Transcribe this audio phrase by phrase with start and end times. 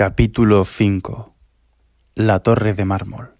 [0.00, 1.34] Capítulo 5
[2.14, 3.34] La Torre de Mármol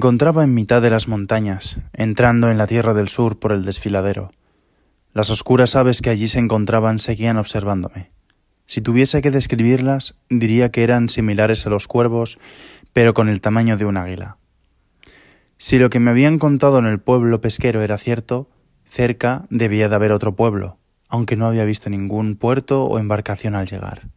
[0.00, 4.32] encontraba en mitad de las montañas, entrando en la tierra del sur por el desfiladero.
[5.12, 8.10] Las oscuras aves que allí se encontraban seguían observándome.
[8.64, 12.38] Si tuviese que describirlas, diría que eran similares a los cuervos,
[12.94, 14.38] pero con el tamaño de un águila.
[15.58, 18.48] Si lo que me habían contado en el pueblo pesquero era cierto,
[18.86, 20.78] cerca debía de haber otro pueblo,
[21.10, 24.08] aunque no había visto ningún puerto o embarcación al llegar.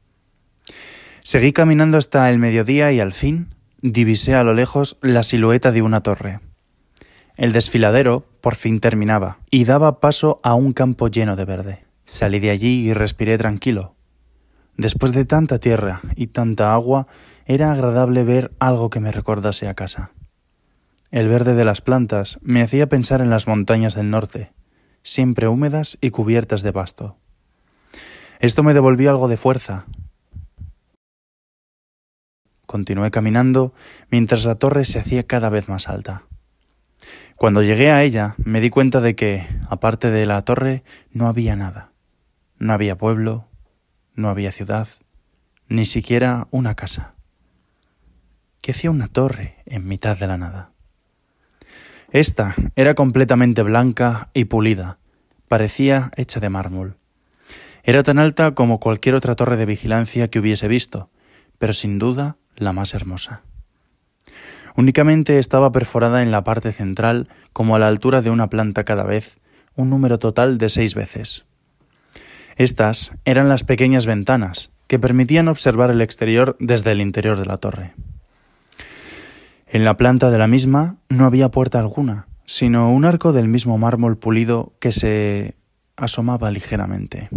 [1.24, 3.53] Seguí caminando hasta el mediodía y al fin
[3.84, 6.40] divisé a lo lejos la silueta de una torre.
[7.36, 11.86] El desfiladero por fin terminaba y daba paso a un campo lleno de verde.
[12.06, 13.96] Salí de allí y respiré tranquilo.
[14.78, 17.08] Después de tanta tierra y tanta agua,
[17.46, 20.12] era agradable ver algo que me recordase a casa.
[21.12, 24.54] El verde de las plantas me hacía pensar en las montañas del norte,
[25.04, 27.18] siempre húmedas y cubiertas de pasto.
[28.40, 29.86] Esto me devolvió algo de fuerza,
[32.74, 33.72] Continué caminando
[34.10, 36.24] mientras la torre se hacía cada vez más alta.
[37.36, 41.56] Cuando llegué a ella me di cuenta de que, aparte de la torre, no había
[41.56, 41.92] nada.
[42.58, 43.48] No había pueblo,
[44.16, 44.88] no había ciudad,
[45.68, 47.14] ni siquiera una casa.
[48.60, 50.72] ¿Qué hacía una torre en mitad de la nada?
[52.10, 54.98] Esta era completamente blanca y pulida,
[55.48, 56.98] parecía hecha de mármol.
[57.84, 61.12] Era tan alta como cualquier otra torre de vigilancia que hubiese visto,
[61.60, 63.42] pero sin duda la más hermosa.
[64.76, 69.04] Únicamente estaba perforada en la parte central, como a la altura de una planta cada
[69.04, 69.40] vez,
[69.76, 71.46] un número total de seis veces.
[72.56, 77.58] Estas eran las pequeñas ventanas que permitían observar el exterior desde el interior de la
[77.58, 77.94] torre.
[79.68, 83.78] En la planta de la misma no había puerta alguna, sino un arco del mismo
[83.78, 85.56] mármol pulido que se
[85.96, 87.30] asomaba ligeramente.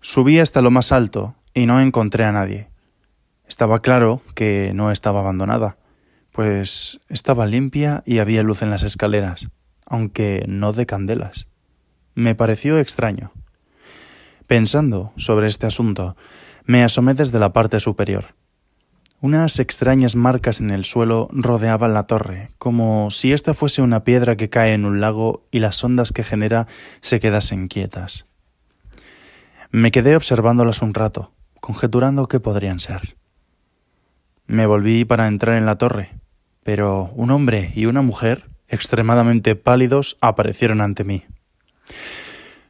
[0.00, 2.71] Subí hasta lo más alto y no encontré a nadie.
[3.52, 5.76] Estaba claro que no estaba abandonada,
[6.30, 9.50] pues estaba limpia y había luz en las escaleras,
[9.84, 11.48] aunque no de candelas.
[12.14, 13.30] Me pareció extraño.
[14.46, 16.16] Pensando sobre este asunto,
[16.64, 18.24] me asomé desde la parte superior.
[19.20, 24.34] Unas extrañas marcas en el suelo rodeaban la torre, como si ésta fuese una piedra
[24.34, 26.68] que cae en un lago y las ondas que genera
[27.02, 28.24] se quedasen quietas.
[29.70, 33.14] Me quedé observándolas un rato, conjeturando qué podrían ser.
[34.46, 36.10] Me volví para entrar en la torre,
[36.62, 41.24] pero un hombre y una mujer, extremadamente pálidos, aparecieron ante mí.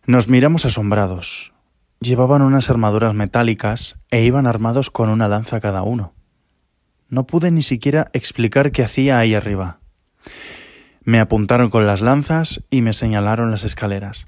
[0.04, 1.52] Nos miramos asombrados.
[2.00, 6.14] Llevaban unas armaduras metálicas e iban armados con una lanza cada uno.
[7.08, 9.80] No pude ni siquiera explicar qué hacía ahí arriba.
[11.04, 14.26] Me apuntaron con las lanzas y me señalaron las escaleras.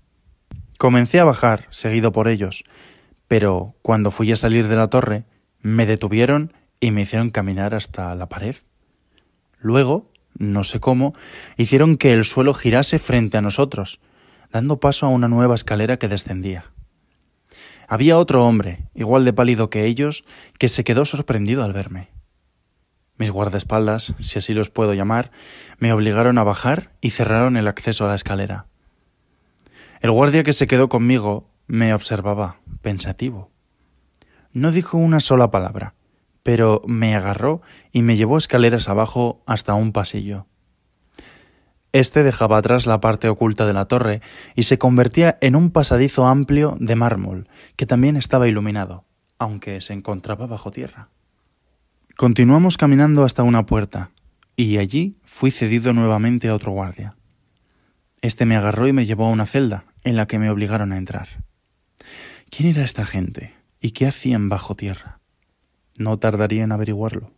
[0.78, 2.64] Comencé a bajar, seguido por ellos,
[3.28, 5.24] pero cuando fui a salir de la torre,
[5.60, 6.52] me detuvieron
[6.84, 8.54] y me hicieron caminar hasta la pared.
[9.58, 11.14] Luego, no sé cómo,
[11.56, 14.00] hicieron que el suelo girase frente a nosotros,
[14.52, 16.66] dando paso a una nueva escalera que descendía.
[17.88, 20.24] Había otro hombre, igual de pálido que ellos,
[20.58, 22.10] que se quedó sorprendido al verme.
[23.16, 25.30] Mis guardaespaldas, si así los puedo llamar,
[25.78, 28.66] me obligaron a bajar y cerraron el acceso a la escalera.
[30.00, 33.50] El guardia que se quedó conmigo me observaba, pensativo.
[34.52, 35.94] No dijo una sola palabra,
[36.44, 40.46] pero me agarró y me llevó escaleras abajo hasta un pasillo.
[41.90, 44.20] Este dejaba atrás la parte oculta de la torre
[44.54, 49.04] y se convertía en un pasadizo amplio de mármol, que también estaba iluminado,
[49.38, 51.08] aunque se encontraba bajo tierra.
[52.16, 54.10] Continuamos caminando hasta una puerta,
[54.54, 57.16] y allí fui cedido nuevamente a otro guardia.
[58.22, 60.98] Este me agarró y me llevó a una celda, en la que me obligaron a
[60.98, 61.28] entrar.
[62.50, 63.54] ¿Quién era esta gente?
[63.80, 65.20] ¿Y qué hacían bajo tierra?
[65.98, 67.32] No tardaría en averiguarlo.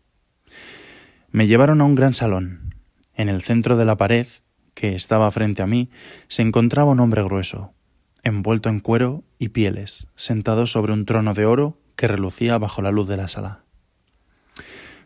[1.31, 2.75] Me llevaron a un gran salón.
[3.15, 4.27] En el centro de la pared,
[4.75, 5.91] que estaba frente a mí,
[6.29, 7.73] se encontraba un hombre grueso,
[8.23, 12.91] envuelto en cuero y pieles, sentado sobre un trono de oro que relucía bajo la
[12.91, 13.65] luz de la sala.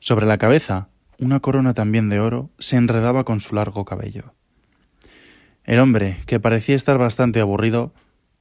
[0.01, 0.89] Sobre la cabeza,
[1.19, 4.35] una corona también de oro se enredaba con su largo cabello.
[5.65, 7.93] El hombre, que parecía estar bastante aburrido,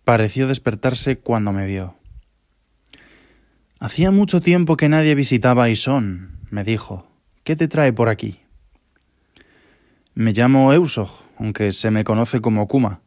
[0.04, 1.99] pareció despertarse cuando me vio.
[3.82, 7.08] Hacía mucho tiempo que nadie visitaba Isón, me dijo.
[7.46, 8.42] ¿Qué te trae por aquí?
[10.14, 13.00] Me llamo Eusog, aunque se me conoce como Kuma.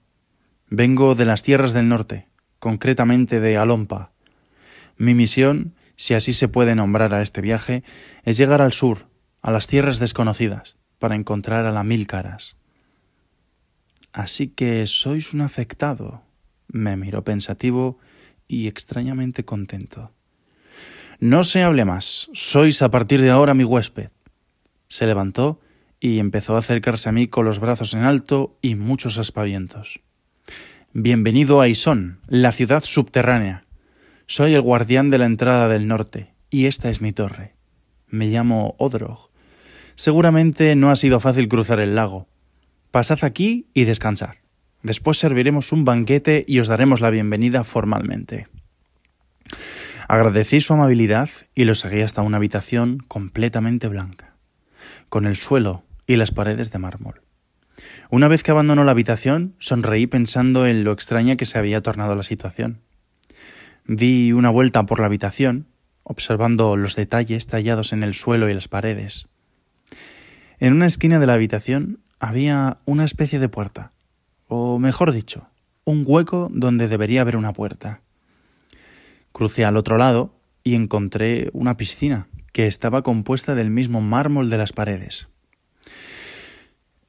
[0.71, 2.27] Vengo de las tierras del norte,
[2.59, 4.13] concretamente de Alompa.
[4.97, 7.85] Mi misión, si así se puede nombrar a este viaje,
[8.23, 9.09] es llegar al sur,
[9.43, 12.57] a las tierras desconocidas, para encontrar a la mil caras.
[14.15, 16.23] Así que sois un afectado.
[16.69, 17.99] Me miró pensativo
[18.49, 20.13] y extrañamente contento.
[21.23, 22.31] No se hable más.
[22.33, 24.11] Sois a partir de ahora mi huésped.
[24.89, 25.61] Se levantó
[26.01, 30.01] y empezó a acercarse a mí con los brazos en alto y muchos aspavientos.
[30.93, 33.67] Bienvenido a Isón, la ciudad subterránea.
[34.27, 37.55] Soy el guardián de la entrada del norte, y esta es mi torre.
[38.09, 39.31] Me llamo Odrog.
[39.95, 42.27] Seguramente no ha sido fácil cruzar el lago.
[42.91, 44.35] Pasad aquí y descansad.
[44.83, 48.49] Después serviremos un banquete y os daremos la bienvenida formalmente.
[50.13, 54.35] Agradecí su amabilidad y lo seguí hasta una habitación completamente blanca,
[55.09, 57.23] con el suelo y las paredes de mármol.
[58.11, 62.15] Una vez que abandonó la habitación, sonreí pensando en lo extraña que se había tornado
[62.15, 62.83] la situación.
[63.87, 65.69] Di una vuelta por la habitación,
[66.03, 69.29] observando los detalles tallados en el suelo y las paredes.
[70.61, 73.93] En una esquina de la habitación había una especie de puerta,
[74.47, 75.49] o mejor dicho,
[75.85, 78.03] un hueco donde debería haber una puerta.
[79.33, 84.59] Crucé al otro lado y encontré una piscina que estaba compuesta del mismo mármol de
[84.59, 85.29] las paredes.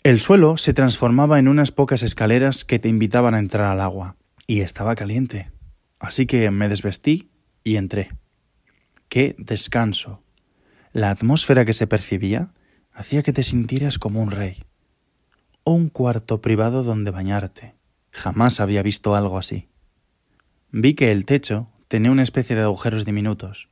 [0.04, 4.18] El suelo se transformaba en unas pocas escaleras que te invitaban a entrar al agua,
[4.48, 5.52] y estaba caliente.
[6.00, 7.30] Así que me desvestí
[7.64, 8.10] y entré.
[9.08, 10.22] ¡Qué descanso!
[10.92, 12.54] La atmósfera que se percibía
[12.92, 14.64] hacía que te sintieras como un rey.
[15.64, 17.75] Un cuarto privado donde bañarte.
[18.12, 19.70] Jamás había visto algo así.
[20.72, 23.69] Vi que el techo tenía una especie de agujeros diminutos.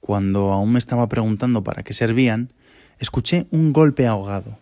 [0.00, 2.52] Cuando aún me estaba preguntando para qué servían,
[2.98, 4.58] escuché un golpe ahogado.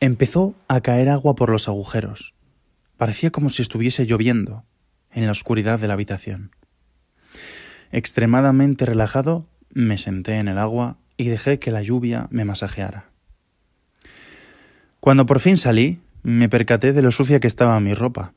[0.00, 2.34] Empezó a caer agua por los agujeros.
[2.96, 4.64] Parecía como si estuviese lloviendo
[5.12, 6.50] en la oscuridad de la habitación.
[7.92, 13.10] Extremadamente relajado, me senté en el agua y dejé que la lluvia me masajeara.
[14.98, 18.32] Cuando por fin salí, me percaté de lo sucia que estaba mi ropa.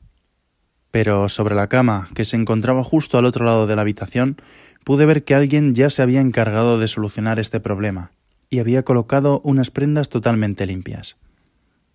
[0.94, 4.36] Pero sobre la cama, que se encontraba justo al otro lado de la habitación,
[4.84, 8.12] pude ver que alguien ya se había encargado de solucionar este problema
[8.48, 11.16] y había colocado unas prendas totalmente limpias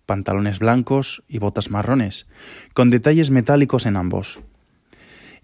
[0.04, 2.26] pantalones blancos y botas marrones,
[2.74, 4.40] con detalles metálicos en ambos,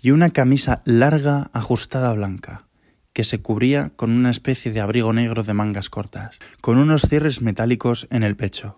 [0.02, 2.66] y una camisa larga ajustada blanca,
[3.14, 7.40] que se cubría con una especie de abrigo negro de mangas cortas, con unos cierres
[7.40, 8.76] metálicos en el pecho.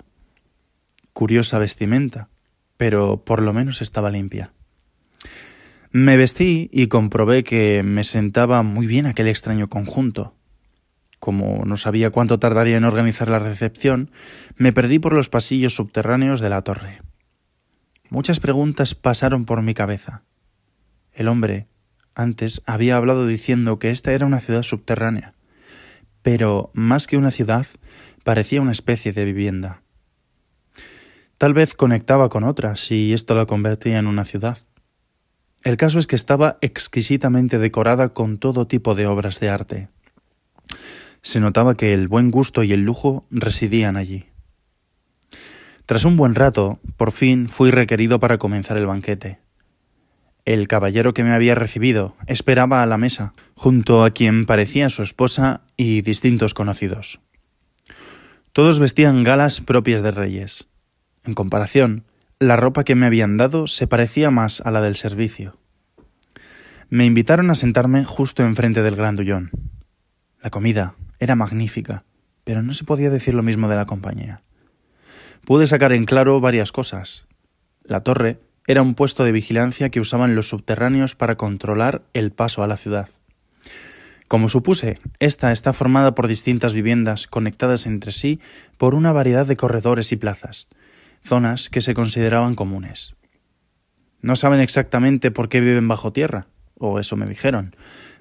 [1.14, 2.28] Curiosa vestimenta,
[2.76, 4.52] pero por lo menos estaba limpia.
[5.90, 10.35] Me vestí y comprobé que me sentaba muy bien aquel extraño conjunto,
[11.19, 14.11] como no sabía cuánto tardaría en organizar la recepción,
[14.56, 17.00] me perdí por los pasillos subterráneos de la torre.
[18.11, 20.23] Muchas preguntas pasaron por mi cabeza.
[21.12, 21.67] El hombre,
[22.14, 25.35] antes, había hablado diciendo que esta era una ciudad subterránea,
[26.23, 27.67] pero más que una ciudad,
[28.25, 29.82] parecía una especie de vivienda.
[31.38, 34.59] Tal vez conectaba con otras y esto la convertía en una ciudad.
[35.65, 39.88] El caso es que estaba exquisitamente decorada con todo tipo de obras de arte.
[41.21, 44.27] Se notaba que el buen gusto y el lujo residían allí.
[45.85, 49.41] Tras un buen rato, por fin fui requerido para comenzar el banquete.
[50.45, 55.03] El caballero que me había recibido esperaba a la mesa, junto a quien parecía su
[55.03, 57.21] esposa y distintos conocidos.
[58.53, 60.69] Todos vestían galas propias de reyes.
[61.25, 62.05] En comparación,
[62.40, 65.59] la ropa que me habían dado se parecía más a la del servicio.
[66.88, 69.50] Me invitaron a sentarme justo enfrente del grandullón.
[70.40, 72.04] La comida, era magnífica,
[72.45, 74.42] pero no se podía decir lo mismo de la compañía.
[75.45, 77.26] Pude sacar en claro varias cosas.
[77.83, 82.62] La torre era un puesto de vigilancia que usaban los subterráneos para controlar el paso
[82.62, 83.09] a la ciudad.
[84.28, 88.38] Como supuse, esta está formada por distintas viviendas conectadas entre sí
[88.76, 90.68] por una variedad de corredores y plazas,
[91.22, 93.14] zonas que se consideraban comunes.
[94.20, 97.75] No saben exactamente por qué viven bajo tierra, o eso me dijeron,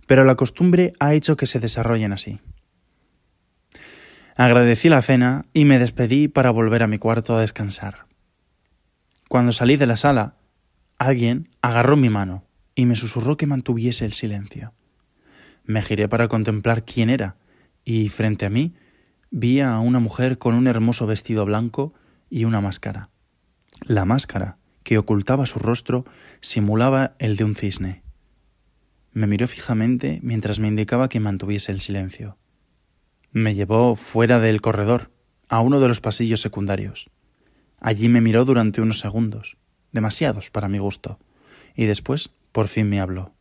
[0.05, 2.39] pero la costumbre ha hecho que se desarrollen así.
[4.35, 8.05] Agradecí la cena y me despedí para volver a mi cuarto a descansar.
[9.27, 10.35] Cuando salí de la sala,
[10.99, 14.73] alguien agarró mi mano y me susurró que mantuviese el silencio.
[15.63, 17.35] Me giré para contemplar quién era,
[17.83, 18.75] y frente a mí
[19.31, 21.93] vi a una mujer con un hermoso vestido blanco
[22.29, 23.09] y una máscara.
[23.81, 26.05] La máscara que ocultaba su rostro
[26.39, 28.03] simulaba el de un cisne.
[29.11, 32.37] Me miró fijamente mientras me indicaba que mantuviese el silencio.
[33.31, 35.11] Me llevó fuera del corredor,
[35.49, 37.09] a uno de los pasillos secundarios.
[37.79, 39.57] Allí me miró durante unos segundos,
[39.91, 41.19] demasiados para mi gusto,
[41.75, 43.33] y después por fin me habló.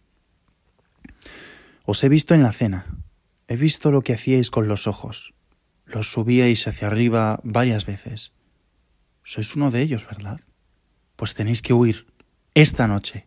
[1.84, 2.86] Os he visto en la cena,
[3.48, 5.34] he visto lo que hacíais con los ojos,
[5.84, 8.32] los subíais hacia arriba varias veces.
[9.28, 10.40] Sois uno de ellos, ¿verdad?
[11.16, 12.06] Pues tenéis que huir,
[12.54, 13.26] esta noche.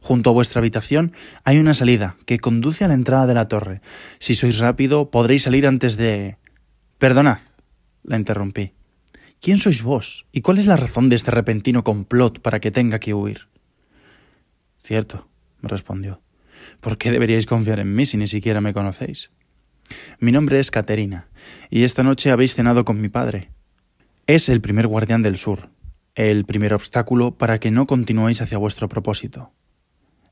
[0.00, 3.80] Junto a vuestra habitación hay una salida que conduce a la entrada de la torre.
[4.20, 6.36] Si sois rápido, podréis salir antes de...
[6.98, 7.40] Perdonad,
[8.04, 8.74] la interrumpí.
[9.40, 10.28] ¿Quién sois vos?
[10.30, 13.48] ¿Y cuál es la razón de este repentino complot para que tenga que huir?
[14.80, 15.28] Cierto,
[15.62, 16.22] me respondió.
[16.78, 19.32] ¿Por qué deberíais confiar en mí si ni siquiera me conocéis?
[20.20, 21.26] Mi nombre es Caterina,
[21.70, 23.50] y esta noche habéis cenado con mi padre.
[24.26, 25.70] Es el primer guardián del sur,
[26.14, 29.52] el primer obstáculo para que no continuéis hacia vuestro propósito.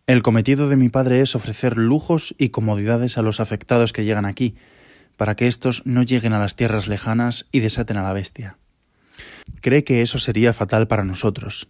[0.07, 4.25] El cometido de mi padre es ofrecer lujos y comodidades a los afectados que llegan
[4.25, 4.54] aquí,
[5.16, 8.57] para que éstos no lleguen a las tierras lejanas y desaten a la bestia.
[9.61, 11.68] Cree que eso sería fatal para nosotros.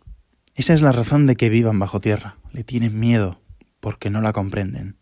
[0.54, 2.36] Esa es la razón de que vivan bajo tierra.
[2.52, 3.40] Le tienen miedo,
[3.80, 4.96] porque no la comprenden.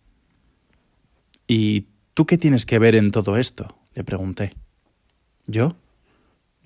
[1.49, 3.79] ¿Y tú qué tienes que ver en todo esto?
[3.95, 4.55] le pregunté.
[5.47, 5.77] ¿Yo?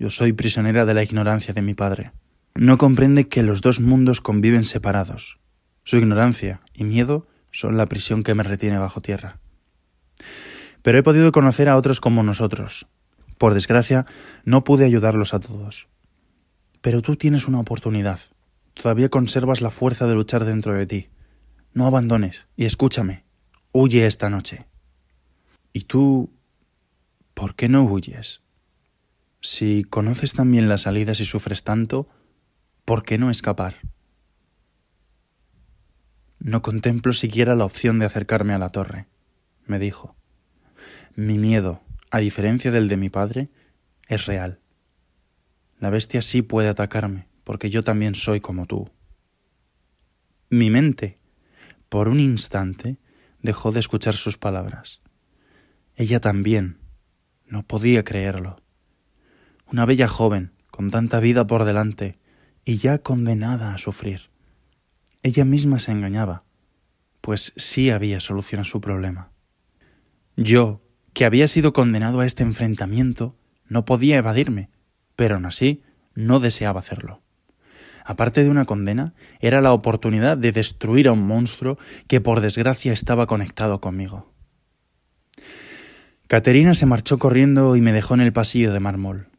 [0.01, 2.11] Yo soy prisionera de la ignorancia de mi padre.
[2.55, 5.37] No comprende que los dos mundos conviven separados.
[5.83, 9.37] Su ignorancia y miedo son la prisión que me retiene bajo tierra.
[10.81, 12.87] Pero he podido conocer a otros como nosotros.
[13.37, 14.07] Por desgracia,
[14.43, 15.87] no pude ayudarlos a todos.
[16.81, 18.21] Pero tú tienes una oportunidad.
[18.73, 21.09] Todavía conservas la fuerza de luchar dentro de ti.
[21.75, 23.23] No abandones y escúchame.
[23.71, 24.65] Huye esta noche.
[25.73, 26.33] ¿Y tú
[27.35, 28.41] por qué no huyes?
[29.41, 32.07] Si conoces también las salidas y sufres tanto,
[32.85, 33.77] ¿por qué no escapar?
[36.37, 39.07] No contemplo siquiera la opción de acercarme a la torre,
[39.65, 40.15] me dijo.
[41.15, 41.81] Mi miedo,
[42.11, 43.49] a diferencia del de mi padre,
[44.07, 44.59] es real.
[45.79, 48.91] La bestia sí puede atacarme, porque yo también soy como tú.
[50.51, 51.17] Mi mente,
[51.89, 52.97] por un instante,
[53.41, 55.01] dejó de escuchar sus palabras.
[55.95, 56.77] Ella también.
[57.47, 58.60] No podía creerlo.
[59.71, 62.19] Una bella joven, con tanta vida por delante,
[62.65, 64.29] y ya condenada a sufrir.
[65.23, 66.43] Ella misma se engañaba,
[67.21, 69.31] pues sí había solución a su problema.
[70.35, 70.81] Yo,
[71.13, 73.37] que había sido condenado a este enfrentamiento,
[73.67, 74.69] no podía evadirme,
[75.15, 75.83] pero aún así
[76.15, 77.21] no deseaba hacerlo.
[78.03, 82.91] Aparte de una condena, era la oportunidad de destruir a un monstruo que por desgracia
[82.91, 84.33] estaba conectado conmigo.
[86.27, 89.30] Caterina se marchó corriendo y me dejó en el pasillo de mármol.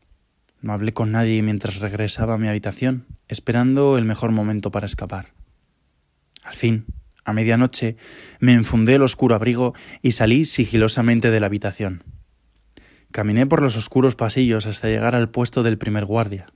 [0.62, 5.34] No hablé con nadie mientras regresaba a mi habitación, esperando el mejor momento para escapar.
[6.44, 6.86] Al fin,
[7.24, 7.96] a medianoche,
[8.38, 12.04] me enfundé el oscuro abrigo y salí sigilosamente de la habitación.
[13.10, 16.46] Caminé por los oscuros pasillos hasta llegar al puesto del primer guardia.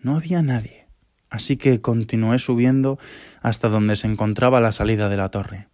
[0.00, 0.86] No había nadie,
[1.30, 2.98] así que continué subiendo
[3.42, 5.68] hasta donde se encontraba la salida de la torre.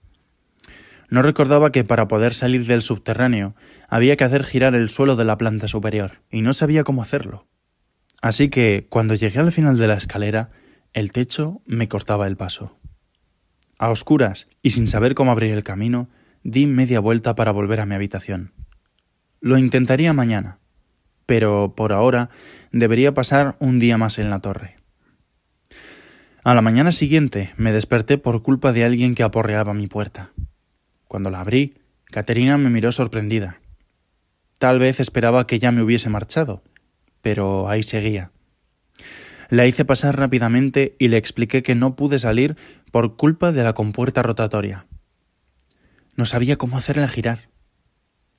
[1.11, 3.55] No recordaba que para poder salir del subterráneo
[3.88, 7.49] había que hacer girar el suelo de la planta superior, y no sabía cómo hacerlo.
[8.23, 10.50] Así que, cuando llegué al final de la escalera,
[10.93, 12.79] el techo me cortaba el paso.
[13.79, 16.09] A oscuras y sin saber cómo abrir el camino,
[16.45, 18.52] di media vuelta para volver a mi habitación.
[19.40, 20.59] Lo intentaría mañana,
[21.26, 22.31] pero por ahora
[22.73, 24.76] debería pasar un día más en la torre.
[26.45, 30.31] A la mañana siguiente me desperté por culpa de alguien que aporreaba mi puerta.
[31.11, 31.75] Cuando la abrí,
[32.05, 33.59] Caterina me miró sorprendida.
[34.61, 36.62] Tal vez esperaba que ya me hubiese marchado,
[37.21, 38.31] pero ahí seguía.
[39.49, 42.57] La hice pasar rápidamente y le expliqué que no pude salir
[42.93, 44.87] por culpa de la compuerta rotatoria.
[46.14, 47.49] No sabía cómo hacerla girar.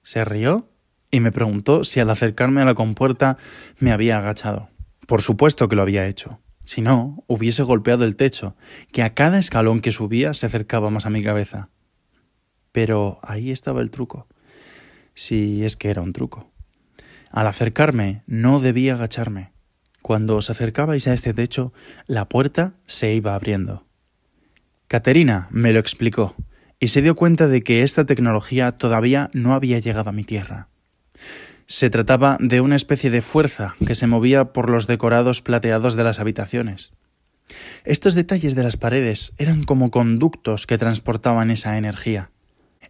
[0.02, 0.70] Se rió
[1.12, 3.38] y me preguntó si al acercarme a la compuerta
[3.80, 4.70] me había agachado.
[5.08, 6.40] Por supuesto que lo había hecho.
[6.64, 8.56] Si no, hubiese golpeado el techo,
[8.94, 11.68] que a cada escalón que subía se acercaba más a mi cabeza.
[12.72, 14.28] Pero ahí estaba el truco,
[15.14, 16.52] si es que era un truco.
[17.30, 19.52] Al acercarme no debía agacharme.
[20.02, 21.74] Cuando os acercabais a este techo,
[22.08, 23.86] la puerta se iba abriendo.
[24.88, 26.36] Caterina me lo explicó,
[26.80, 30.68] y se dio cuenta de que esta tecnología todavía no había llegado a mi tierra.
[31.68, 36.04] Se trataba de una especie de fuerza que se movía por los decorados plateados de
[36.04, 36.92] las habitaciones.
[37.86, 42.32] Estos detalles de las paredes eran como conductos que transportaban esa energía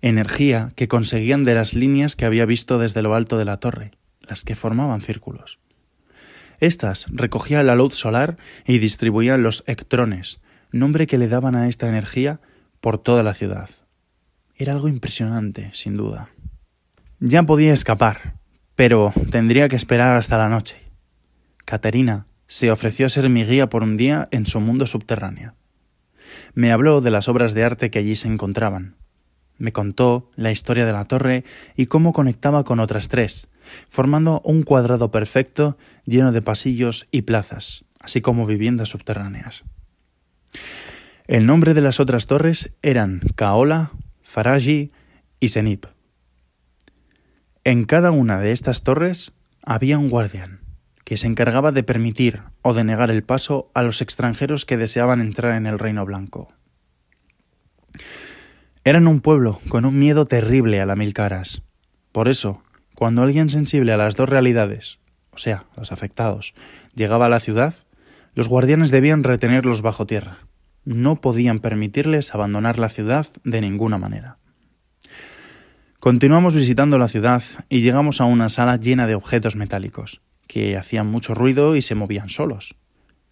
[0.02, 3.92] energía que conseguían de las líneas que había visto desde lo alto de la torre,
[4.22, 5.60] las que formaban círculos.
[6.60, 10.42] Estas recogían la luz solar y distribuían los electrones,
[10.72, 12.40] nombre que le daban a esta energía
[12.80, 13.70] por toda la ciudad.
[14.56, 16.30] Era algo impresionante, sin duda.
[17.20, 18.36] Ya podía escapar,
[18.76, 20.78] pero tendría que esperar hasta la noche.
[21.66, 25.56] Caterina se ofreció a ser mi guía por un día en su mundo subterráneo.
[26.54, 28.96] Me habló de las obras de arte que allí se encontraban.
[29.62, 33.48] Me contó la historia de la torre y cómo conectaba con otras tres,
[33.90, 39.64] formando un cuadrado perfecto lleno de pasillos y plazas, así como viviendas subterráneas.
[41.28, 43.92] El nombre de las otras torres eran Kaola,
[44.24, 44.92] Faraji
[45.40, 45.86] y Senip.
[47.64, 50.62] En cada una de estas torres había un guardián,
[51.06, 55.22] que se encargaba de permitir o de negar el paso a los extranjeros que deseaban
[55.22, 56.52] entrar en el Reino Blanco.
[58.84, 61.62] Eran un pueblo con un miedo terrible a la mil caras.
[62.12, 62.64] Por eso,
[62.96, 64.98] cuando alguien sensible a las dos realidades,
[65.30, 66.56] o sea, los afectados,
[66.96, 67.76] llegaba a la ciudad,
[68.34, 70.40] los guardianes debían retenerlos bajo tierra.
[70.84, 74.40] No podían permitirles abandonar la ciudad de ninguna manera.
[76.00, 81.06] Continuamos visitando la ciudad y llegamos a una sala llena de objetos metálicos, que hacían
[81.06, 82.76] mucho ruido y se movían solos.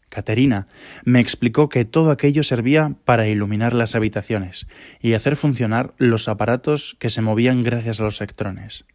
[0.10, 0.68] Caterina
[1.06, 4.68] me explicó que todo aquello servía para iluminar las habitaciones
[5.00, 8.86] y hacer funcionar los aparatos que se movían gracias a los electrones.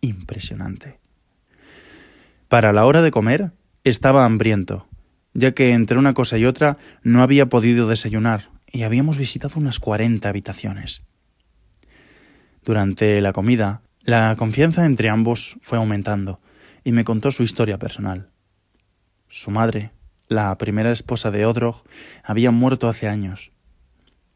[0.00, 1.00] Impresionante.
[2.48, 4.86] Para la hora de comer estaba hambriento,
[5.34, 9.80] ya que entre una cosa y otra no había podido desayunar y habíamos visitado unas
[9.80, 11.02] cuarenta habitaciones.
[12.64, 16.40] Durante la comida, la confianza entre ambos fue aumentando
[16.84, 18.30] y me contó su historia personal.
[19.28, 19.90] Su madre,
[20.28, 21.84] la primera esposa de Odrog,
[22.24, 23.52] había muerto hace años.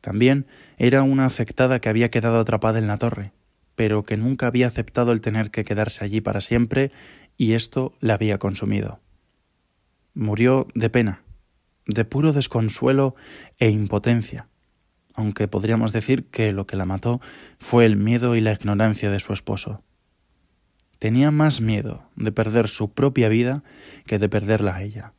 [0.01, 0.47] También
[0.79, 3.33] era una afectada que había quedado atrapada en la torre,
[3.75, 6.93] pero que nunca había aceptado el tener que quedarse allí para siempre
[7.37, 9.01] y esto la había consumido.
[10.15, 11.23] Murió de pena,
[11.87, 13.15] de puro desconsuelo
[13.59, 14.49] e impotencia,
[15.15, 17.21] aunque podríamos decir que lo que la mató
[17.59, 19.83] fue el miedo y la ignorancia de su esposo.
[20.99, 23.63] Tenía más miedo de perder su propia vida
[24.07, 25.15] que de perderla a ella.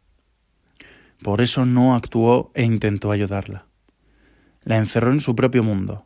[1.24, 3.68] Por eso no actuó e intentó ayudarla.
[4.64, 6.06] La encerró en su propio mundo.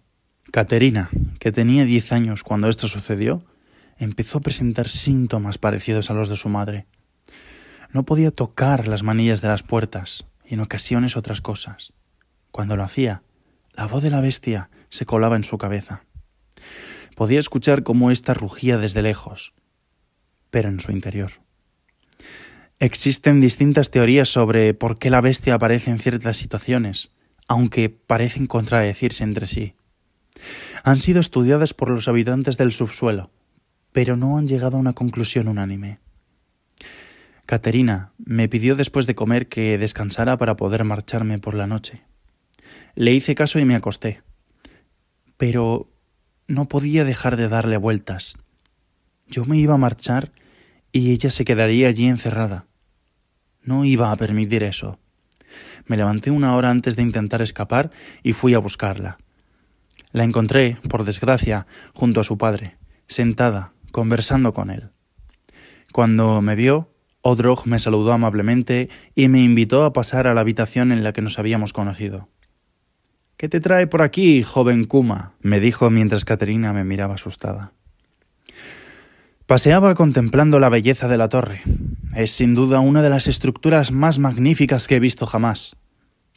[0.51, 3.43] Caterina, que tenía diez años cuando esto sucedió,
[3.97, 6.85] empezó a presentar síntomas parecidos a los de su madre.
[7.91, 11.93] No podía tocar las manillas de las puertas y en ocasiones otras cosas.
[12.51, 13.23] Cuando lo hacía,
[13.73, 16.03] la voz de la bestia se colaba en su cabeza.
[17.15, 19.53] Podía escuchar cómo ésta rugía desde lejos,
[20.49, 21.44] pero en su interior.
[22.79, 27.11] Existen distintas teorías sobre por qué la bestia aparece en ciertas situaciones,
[27.47, 29.75] aunque parecen contradecirse entre sí.
[30.83, 33.31] Han sido estudiadas por los habitantes del subsuelo,
[33.91, 35.99] pero no han llegado a una conclusión unánime.
[37.45, 42.03] Caterina me pidió después de comer que descansara para poder marcharme por la noche.
[42.95, 44.21] Le hice caso y me acosté.
[45.37, 45.89] Pero
[46.47, 48.37] no podía dejar de darle vueltas.
[49.27, 50.31] Yo me iba a marchar
[50.95, 52.67] y ella se quedaría allí encerrada.
[53.61, 54.97] No iba a permitir eso.
[55.87, 57.91] Me levanté una hora antes de intentar escapar
[58.23, 59.17] y fui a buscarla.
[60.13, 62.77] La encontré, por desgracia, junto a su padre,
[63.07, 64.91] sentada, conversando con él.
[65.91, 70.93] Cuando me vio, Odrog me saludó amablemente y me invitó a pasar a la habitación
[70.93, 72.29] en la que nos habíamos conocido.
[73.35, 75.33] ¿Qué te trae por aquí, joven Kuma?
[75.41, 77.73] me dijo mientras Caterina me miraba asustada.
[79.45, 81.61] Paseaba contemplando la belleza de la torre.
[82.15, 85.75] Es sin duda una de las estructuras más magníficas que he visto jamás,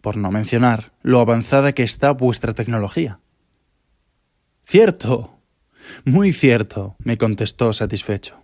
[0.02, 3.20] por no mencionar lo avanzada que está vuestra tecnología.
[4.62, 5.40] Cierto,
[6.04, 8.42] muy cierto, me contestó satisfecho.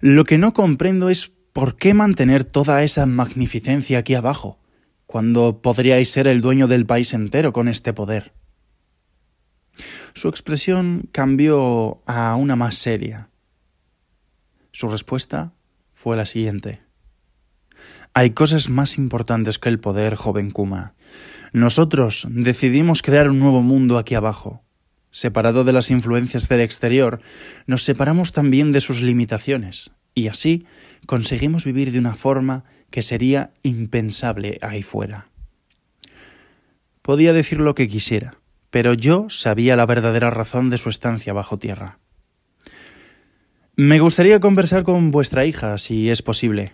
[0.00, 4.58] Lo que no comprendo es por qué mantener toda esa magnificencia aquí abajo
[5.04, 8.32] cuando podríais ser el dueño del país entero con este poder.
[10.14, 13.28] Su expresión cambió a una más seria.
[14.70, 15.52] Su respuesta
[15.92, 16.80] fue la siguiente.
[18.14, 20.94] Hay cosas más importantes que el poder, joven Kuma.
[21.52, 24.62] Nosotros decidimos crear un nuevo mundo aquí abajo.
[25.10, 27.20] Separado de las influencias del exterior,
[27.66, 30.66] nos separamos también de sus limitaciones, y así
[31.06, 35.28] conseguimos vivir de una forma que sería impensable ahí fuera.
[37.02, 38.38] Podía decir lo que quisiera,
[38.72, 41.98] pero yo sabía la verdadera razón de su estancia bajo tierra.
[43.76, 46.72] Me gustaría conversar con vuestra hija, si es posible.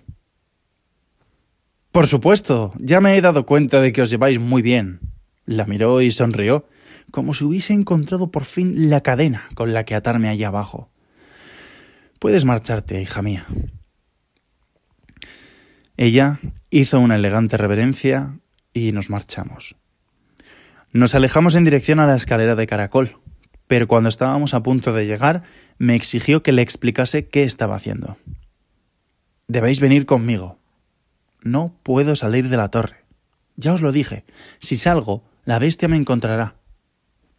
[1.91, 5.01] Por supuesto, ya me he dado cuenta de que os lleváis muy bien.
[5.45, 6.69] La miró y sonrió,
[7.11, 10.93] como si hubiese encontrado por fin la cadena con la que atarme allá abajo.
[12.21, 13.45] Puedes marcharte, hija mía.
[15.97, 16.39] Ella
[16.71, 18.39] hizo una elegante reverencia
[18.73, 19.75] y nos marchamos.
[20.93, 23.19] Nos alejamos en dirección a la escalera de caracol,
[23.67, 25.43] pero cuando estábamos a punto de llegar,
[25.77, 28.17] me exigió que le explicase qué estaba haciendo.
[29.49, 30.59] Debéis venir conmigo.
[31.43, 33.05] No puedo salir de la torre.
[33.57, 34.25] Ya os lo dije,
[34.61, 36.57] si salgo, la bestia me encontrará.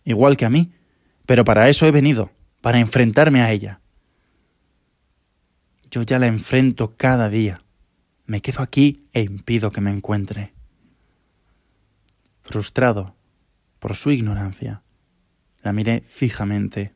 [0.04, 0.72] Igual que a mí,
[1.26, 2.32] pero para eso he venido,
[2.62, 3.82] para enfrentarme a ella.
[5.90, 7.60] Yo ya la enfrento cada día.
[8.28, 10.54] Me quedo aquí e impido que me encuentre.
[12.44, 13.16] Frustrado
[13.80, 14.84] por su ignorancia,
[15.64, 16.94] la miré fijamente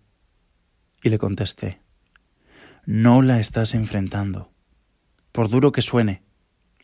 [1.02, 1.82] y le contesté,
[2.86, 4.52] no la estás enfrentando.
[5.32, 6.24] Por duro que suene,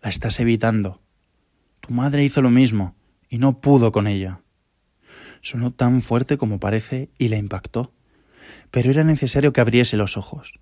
[0.02, 1.02] la estás evitando.
[1.82, 2.96] Tu madre hizo lo mismo
[3.30, 4.42] y no pudo con ella.
[5.42, 7.94] Sonó tan fuerte como parece y la impactó,
[8.72, 10.60] pero era necesario que abriese los ojos.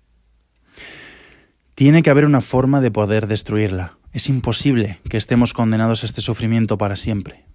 [1.74, 3.98] Tiene que haber una forma de poder destruirla.
[4.12, 7.47] Es imposible que estemos condenados a este sufrimiento para siempre.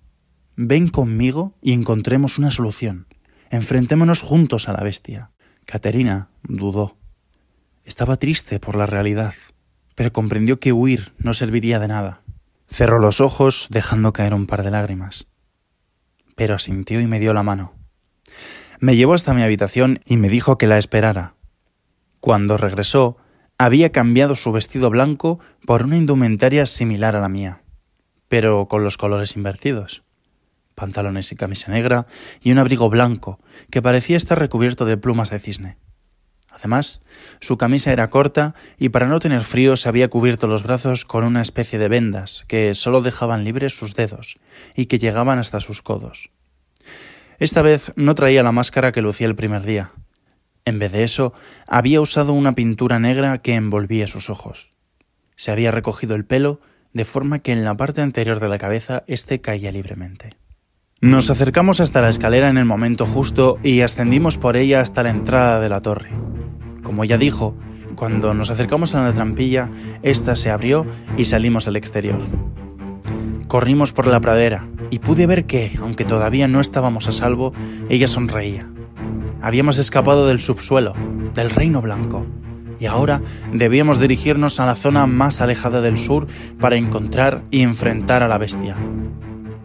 [0.55, 3.07] Ven conmigo y encontremos una solución.
[3.49, 5.31] Enfrentémonos juntos a la bestia.
[5.65, 6.95] Caterina dudó.
[7.85, 9.33] Estaba triste por la realidad,
[9.95, 12.21] pero comprendió que huir no serviría de nada.
[12.67, 15.27] Cerró los ojos dejando caer un par de lágrimas.
[16.35, 17.73] Pero asintió y me dio la mano.
[18.79, 21.33] Me llevó hasta mi habitación y me dijo que la esperara.
[22.19, 23.17] Cuando regresó,
[23.57, 27.63] había cambiado su vestido blanco por una indumentaria similar a la mía,
[28.27, 30.03] pero con los colores invertidos
[30.75, 32.07] pantalones y camisa negra,
[32.41, 35.77] y un abrigo blanco, que parecía estar recubierto de plumas de cisne.
[36.53, 37.01] Además,
[37.39, 41.23] su camisa era corta y para no tener frío se había cubierto los brazos con
[41.23, 44.37] una especie de vendas que solo dejaban libres sus dedos
[44.75, 46.29] y que llegaban hasta sus codos.
[47.39, 49.91] Esta vez no traía la máscara que lucía el primer día.
[50.65, 51.33] En vez de eso,
[51.67, 54.73] había usado una pintura negra que envolvía sus ojos.
[55.35, 56.61] Se había recogido el pelo
[56.93, 60.37] de forma que en la parte anterior de la cabeza éste caía libremente.
[61.03, 65.09] Nos acercamos hasta la escalera en el momento justo y ascendimos por ella hasta la
[65.09, 66.11] entrada de la torre.
[66.81, 67.57] Como ya dijo,
[67.95, 69.69] cuando nos acercamos a la trampilla,
[70.01, 70.85] ésta se abrió
[71.17, 72.19] y salimos al exterior.
[73.49, 77.51] Corrimos por la pradera y pude ver que, aunque todavía no estábamos a salvo,
[77.89, 78.65] ella sonreía.
[79.41, 80.93] Habíamos escapado del subsuelo,
[81.33, 82.25] del Reino Blanco,
[82.79, 86.27] y ahora debíamos dirigirnos a la zona más alejada del sur
[86.61, 88.77] para encontrar y enfrentar a la bestia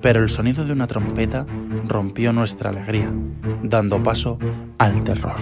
[0.00, 1.46] pero el sonido de una trompeta
[1.86, 3.12] rompió nuestra alegría,
[3.62, 4.38] dando paso
[4.78, 5.36] al terror.